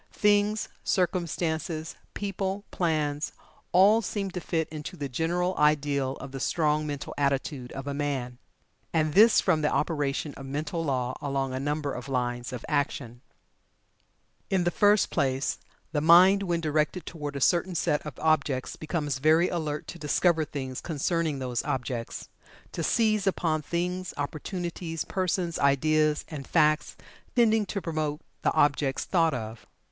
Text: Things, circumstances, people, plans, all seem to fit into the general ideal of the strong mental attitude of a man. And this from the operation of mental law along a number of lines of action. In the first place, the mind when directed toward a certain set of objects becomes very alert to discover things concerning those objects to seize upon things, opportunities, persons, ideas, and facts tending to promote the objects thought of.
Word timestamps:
Things, 0.13 0.67
circumstances, 0.83 1.95
people, 2.15 2.63
plans, 2.71 3.33
all 3.71 4.01
seem 4.01 4.31
to 4.31 4.41
fit 4.41 4.67
into 4.69 4.97
the 4.97 5.07
general 5.07 5.55
ideal 5.59 6.13
of 6.15 6.31
the 6.31 6.39
strong 6.39 6.87
mental 6.87 7.13
attitude 7.19 7.71
of 7.73 7.85
a 7.85 7.93
man. 7.93 8.39
And 8.91 9.13
this 9.13 9.39
from 9.39 9.61
the 9.61 9.69
operation 9.71 10.33
of 10.33 10.47
mental 10.47 10.83
law 10.83 11.13
along 11.21 11.53
a 11.53 11.59
number 11.59 11.93
of 11.93 12.09
lines 12.09 12.51
of 12.51 12.65
action. 12.67 13.21
In 14.49 14.63
the 14.63 14.71
first 14.71 15.11
place, 15.11 15.59
the 15.91 16.01
mind 16.01 16.41
when 16.41 16.61
directed 16.61 17.05
toward 17.05 17.35
a 17.35 17.39
certain 17.39 17.75
set 17.75 18.03
of 18.03 18.17
objects 18.17 18.75
becomes 18.75 19.19
very 19.19 19.49
alert 19.49 19.85
to 19.89 19.99
discover 19.99 20.45
things 20.45 20.81
concerning 20.81 21.37
those 21.37 21.63
objects 21.63 22.27
to 22.71 22.81
seize 22.81 23.27
upon 23.27 23.61
things, 23.61 24.15
opportunities, 24.17 25.05
persons, 25.05 25.59
ideas, 25.59 26.25
and 26.27 26.47
facts 26.47 26.95
tending 27.35 27.67
to 27.67 27.79
promote 27.83 28.19
the 28.41 28.51
objects 28.53 29.05
thought 29.05 29.35
of. 29.35 29.67